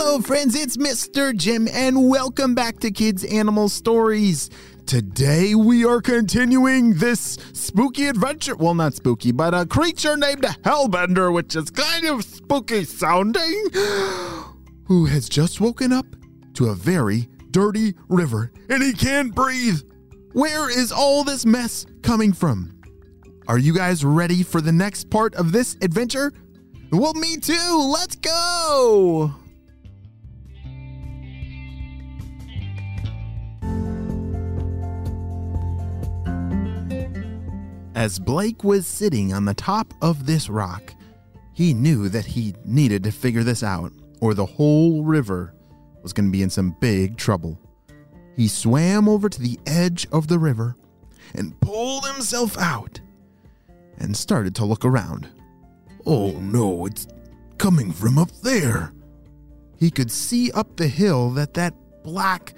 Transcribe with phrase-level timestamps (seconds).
[0.00, 1.36] Hello, friends, it's Mr.
[1.36, 4.48] Jim, and welcome back to Kids Animal Stories.
[4.86, 8.54] Today we are continuing this spooky adventure.
[8.54, 13.70] Well, not spooky, but a creature named Hellbender, which is kind of spooky sounding,
[14.84, 16.06] who has just woken up
[16.54, 19.80] to a very dirty river and he can't breathe.
[20.32, 22.80] Where is all this mess coming from?
[23.48, 26.32] Are you guys ready for the next part of this adventure?
[26.92, 27.90] Well, me too.
[27.92, 29.34] Let's go.
[37.98, 40.94] As Blake was sitting on the top of this rock,
[41.52, 43.90] he knew that he needed to figure this out,
[44.20, 45.52] or the whole river
[46.04, 47.58] was going to be in some big trouble.
[48.36, 50.76] He swam over to the edge of the river
[51.34, 53.00] and pulled himself out
[53.96, 55.28] and started to look around.
[56.06, 57.08] Oh no, it's
[57.58, 58.92] coming from up there.
[59.76, 62.54] He could see up the hill that that black,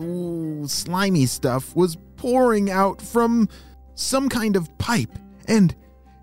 [0.00, 3.48] ooh, slimy stuff was pouring out from
[3.94, 5.74] some kind of pipe, and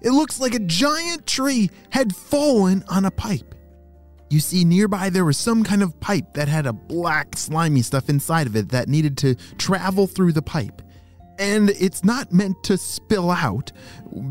[0.01, 3.55] it looks like a giant tree had fallen on a pipe.
[4.29, 8.09] You see, nearby there was some kind of pipe that had a black, slimy stuff
[8.09, 10.81] inside of it that needed to travel through the pipe.
[11.39, 13.71] And it's not meant to spill out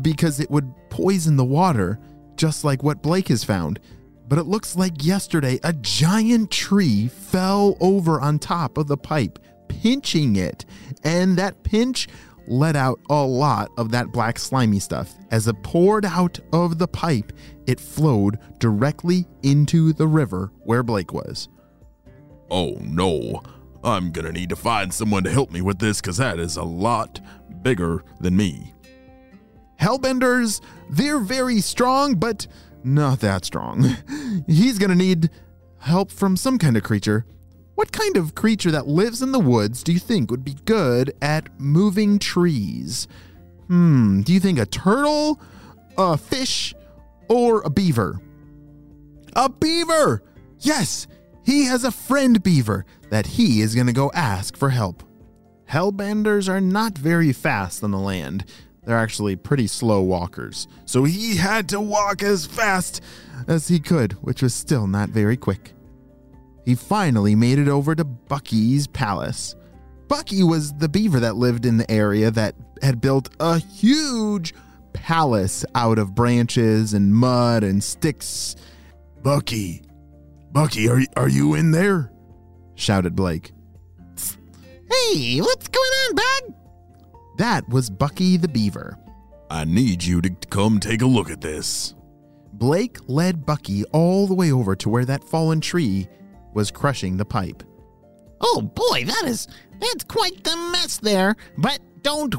[0.01, 1.99] because it would poison the water,
[2.35, 3.79] just like what Blake has found.
[4.27, 9.39] But it looks like yesterday a giant tree fell over on top of the pipe,
[9.67, 10.65] pinching it.
[11.03, 12.07] And that pinch
[12.49, 15.13] let out a lot of that black slimy stuff.
[15.31, 17.31] As it poured out of the pipe,
[17.67, 21.47] it flowed directly into the river where Blake was.
[22.49, 23.43] Oh no,
[23.83, 26.63] I'm gonna need to find someone to help me with this because that is a
[26.63, 27.19] lot
[27.61, 28.73] bigger than me.
[29.79, 32.47] Hellbenders, they're very strong, but
[32.83, 33.95] not that strong.
[34.47, 35.29] He's gonna need
[35.77, 37.25] help from some kind of creature.
[37.79, 41.13] What kind of creature that lives in the woods do you think would be good
[41.21, 43.07] at moving trees?
[43.67, 45.39] Hmm, do you think a turtle,
[45.97, 46.75] a fish,
[47.29, 48.19] or a beaver?
[49.33, 50.21] A beaver!
[50.59, 51.07] Yes,
[51.45, 55.01] he has a friend beaver that he is going to go ask for help.
[55.69, 58.43] Hellbenders are not very fast on the land.
[58.83, 60.67] They're actually pretty slow walkers.
[60.83, 63.01] So he had to walk as fast
[63.47, 65.71] as he could, which was still not very quick
[66.65, 69.55] he finally made it over to Bucky's palace.
[70.07, 74.53] Bucky was the beaver that lived in the area that had built a huge
[74.93, 78.55] palace out of branches and mud and sticks.
[79.21, 79.83] Bucky,
[80.51, 82.11] Bucky, are, are you in there?
[82.75, 83.51] shouted Blake.
[84.91, 86.55] Hey, what's going on, bud?
[87.37, 88.97] That was Bucky the beaver.
[89.51, 91.95] I need you to come take a look at this.
[92.53, 96.07] Blake led Bucky all the way over to where that fallen tree
[96.53, 97.63] was crushing the pipe.
[98.41, 99.47] Oh boy, that is
[99.79, 101.35] that's quite the mess there.
[101.57, 102.33] But don't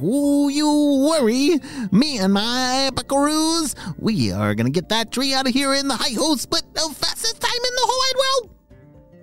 [0.50, 1.58] you worry.
[1.92, 5.96] Me and my buckaroos, we are gonna get that tree out of here in the
[5.96, 8.56] high ho split the fastest time in the whole wide world.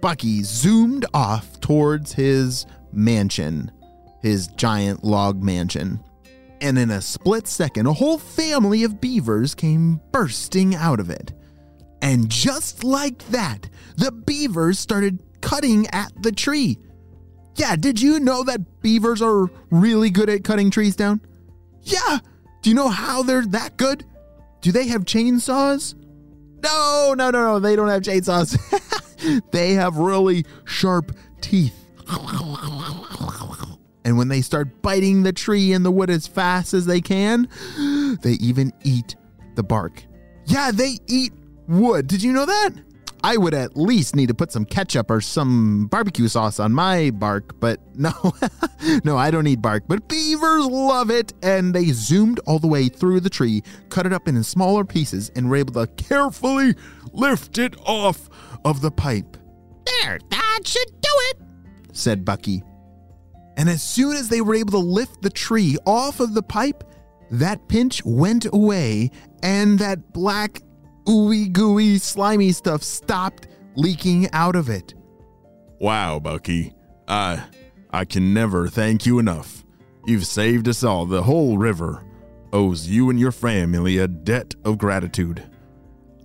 [0.01, 3.71] Bucky zoomed off towards his mansion,
[4.21, 6.03] his giant log mansion.
[6.61, 11.33] And in a split second, a whole family of beavers came bursting out of it.
[12.01, 16.77] And just like that, the beavers started cutting at the tree.
[17.55, 21.21] Yeah, did you know that beavers are really good at cutting trees down?
[21.81, 22.19] Yeah.
[22.61, 24.05] Do you know how they're that good?
[24.61, 25.95] Do they have chainsaws?
[26.63, 27.59] No, no, no, no.
[27.59, 28.57] They don't have chainsaws.
[29.51, 31.85] they have really sharp teeth.
[34.05, 37.49] And when they start biting the tree and the wood as fast as they can,
[38.21, 39.15] they even eat
[39.55, 40.03] the bark.
[40.45, 41.33] Yeah, they eat
[41.67, 42.07] wood.
[42.07, 42.71] Did you know that?
[43.23, 47.09] I would at least need to put some ketchup or some barbecue sauce on my
[47.09, 48.11] bark, but no,
[49.03, 49.83] no, I don't need bark.
[49.87, 54.13] But beavers love it, and they zoomed all the way through the tree, cut it
[54.13, 56.75] up into smaller pieces, and were able to carefully
[57.11, 58.29] lift it off
[58.63, 59.35] of the pipe.
[59.85, 61.37] There, that should do it,
[61.93, 62.63] said Bucky.
[63.57, 66.83] And as soon as they were able to lift the tree off of the pipe,
[67.31, 69.09] that pinch went away,
[69.41, 70.61] and that black
[71.07, 74.93] ooey gooey slimy stuff stopped leaking out of it.
[75.79, 76.73] Wow, Bucky.
[77.07, 77.43] I
[77.91, 79.63] I can never thank you enough.
[80.05, 81.05] You've saved us all.
[81.05, 82.03] The whole river
[82.51, 85.43] owes you and your family a debt of gratitude.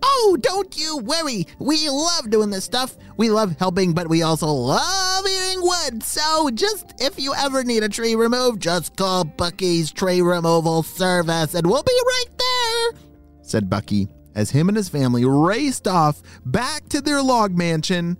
[0.04, 1.46] Oh, don't you worry.
[1.58, 2.96] We love doing this stuff.
[3.16, 6.02] We love helping, but we also love eating wood.
[6.02, 11.54] So just if you ever need a tree removed, just call Bucky's tree removal service
[11.54, 13.00] and we'll be right there,
[13.42, 18.18] said Bucky as him and his family raced off back to their log mansion.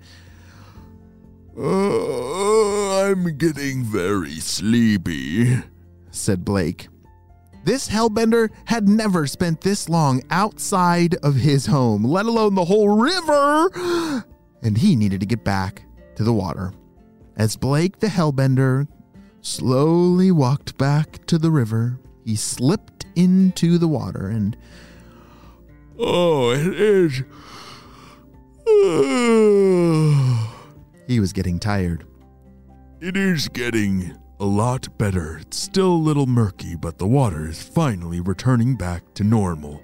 [1.57, 5.59] Uh, I'm getting very sleepy,
[6.11, 6.87] said Blake.
[7.63, 12.89] This hellbender had never spent this long outside of his home, let alone the whole
[12.89, 14.25] river,
[14.61, 15.83] and he needed to get back
[16.15, 16.73] to the water.
[17.37, 18.87] As Blake the hellbender
[19.41, 24.57] slowly walked back to the river, he slipped into the water and.
[25.99, 27.23] Oh, it is.
[31.07, 32.05] he was getting tired.
[32.99, 35.37] It is getting a lot better.
[35.37, 39.83] It's still a little murky, but the water is finally returning back to normal.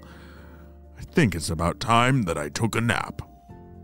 [0.98, 3.22] I think it's about time that I took a nap.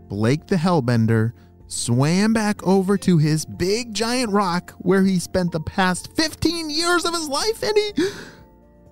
[0.08, 1.32] Blake the Hellbender
[1.68, 7.04] swam back over to his big giant rock where he spent the past 15 years
[7.04, 8.08] of his life and he.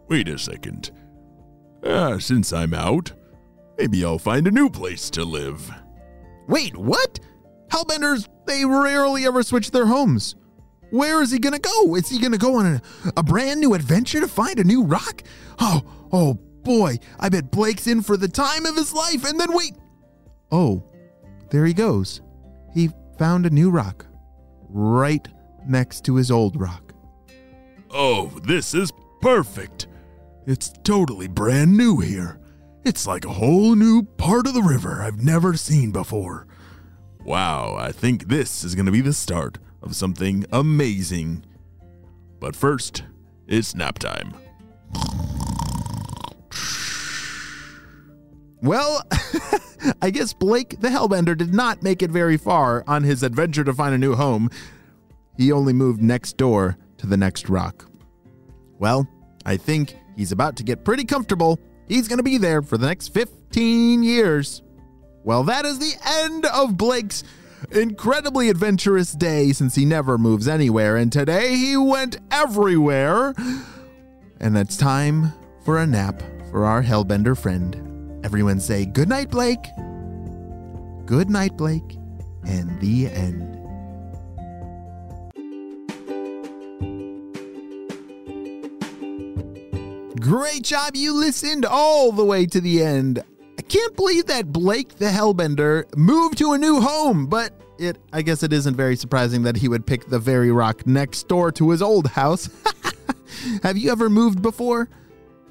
[0.08, 0.90] Wait a second.
[1.86, 3.12] Ah, since I'm out,
[3.78, 5.70] maybe I'll find a new place to live.
[6.46, 7.20] Wait, what?
[7.68, 10.36] Hellbenders, they rarely ever switch their homes.
[10.90, 11.96] Where is he gonna go?
[11.96, 12.82] Is he gonna go on a,
[13.16, 15.22] a brand new adventure to find a new rock?
[15.58, 15.82] Oh,
[16.12, 19.28] oh boy, I bet Blake's in for the time of his life.
[19.28, 19.72] And then wait.
[20.52, 20.84] Oh,
[21.50, 22.20] there he goes.
[22.72, 24.06] He found a new rock
[24.68, 25.26] right
[25.66, 26.94] next to his old rock.
[27.90, 29.88] Oh, this is perfect.
[30.46, 32.38] It's totally brand new here.
[32.84, 36.46] It's like a whole new part of the river I've never seen before.
[37.24, 41.46] Wow, I think this is going to be the start of something amazing.
[42.40, 43.02] But first,
[43.48, 44.34] it's nap time.
[48.60, 49.02] Well,
[50.02, 53.72] I guess Blake the Hellbender did not make it very far on his adventure to
[53.72, 54.50] find a new home.
[55.38, 57.86] He only moved next door to the next rock.
[58.78, 59.08] Well,
[59.46, 61.58] I think he's about to get pretty comfortable.
[61.88, 64.62] He's going to be there for the next 15 years.
[65.22, 67.24] Well, that is the end of Blake's
[67.70, 73.34] incredibly adventurous day since he never moves anywhere, and today he went everywhere.
[74.40, 75.32] And it's time
[75.64, 78.24] for a nap for our Hellbender friend.
[78.24, 79.64] Everyone say good night, Blake.
[81.06, 81.98] Good night, Blake.
[82.46, 83.63] And the end.
[90.20, 90.94] Great job.
[90.94, 93.22] You listened all the way to the end.
[93.58, 98.22] I can't believe that Blake the Hellbender moved to a new home, but it I
[98.22, 101.70] guess it isn't very surprising that he would pick the very rock next door to
[101.70, 102.48] his old house.
[103.62, 104.88] Have you ever moved before?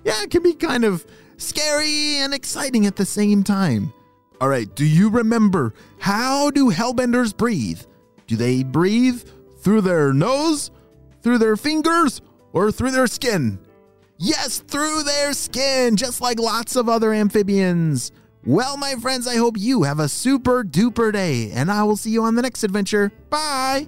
[0.06, 1.06] Yeah, it can be kind of
[1.38, 3.94] scary and exciting at the same time.
[4.40, 7.82] All right, do you remember how do hellbenders breathe?
[8.28, 9.24] Do they breathe
[9.60, 10.72] through their nose,
[11.22, 12.22] through their fingers,
[12.54, 13.60] or through their skin?
[14.18, 18.12] Yes, through their skin, just like lots of other amphibians.
[18.46, 22.12] Well, my friends, I hope you have a super duper day, and I will see
[22.12, 23.12] you on the next adventure.
[23.30, 23.88] Bye.